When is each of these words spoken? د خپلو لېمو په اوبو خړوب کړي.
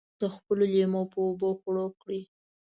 د 0.21 0.23
خپلو 0.35 0.63
لېمو 0.73 1.01
په 1.11 1.17
اوبو 1.27 1.49
خړوب 1.59 1.93
کړي. 2.03 2.21